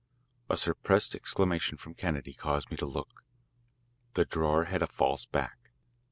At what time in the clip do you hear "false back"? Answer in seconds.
4.87-5.69